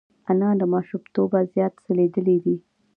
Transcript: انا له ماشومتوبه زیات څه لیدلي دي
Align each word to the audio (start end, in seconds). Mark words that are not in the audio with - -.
انا 0.29 0.49
له 0.59 0.65
ماشومتوبه 0.73 1.39
زیات 1.53 1.73
څه 1.83 1.91
لیدلي 1.97 2.37
دي 2.45 2.55